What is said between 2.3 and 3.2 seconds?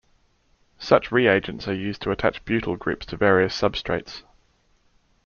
butyl groups to